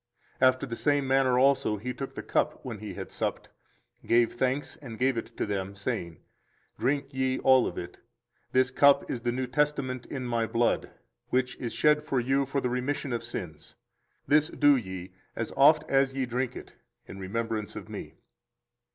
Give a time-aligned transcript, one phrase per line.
[0.41, 3.49] After the same manner also He took the cup when He had supped,
[4.03, 6.17] gave thanks, and gave it to them, saying,
[6.79, 7.99] Drink ye all of it;
[8.51, 10.89] this cup is the new testament in My blood,
[11.29, 13.75] which is shed for you for the remission of sins:
[14.27, 16.73] this do ye, as oft as ye drink it,
[17.07, 18.15] in remembrance of Me.